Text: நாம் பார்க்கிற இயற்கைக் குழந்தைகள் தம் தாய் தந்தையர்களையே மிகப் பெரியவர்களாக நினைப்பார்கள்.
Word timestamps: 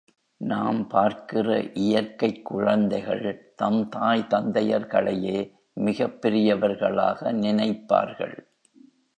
நாம் 0.37 0.87
பார்க்கிற 0.87 1.71
இயற்கைக் 1.73 2.45
குழந்தைகள் 2.45 3.53
தம் 3.55 3.89
தாய் 3.89 4.27
தந்தையர்களையே 4.29 5.51
மிகப் 5.73 6.21
பெரியவர்களாக 6.21 7.33
நினைப்பார்கள். 7.33 8.37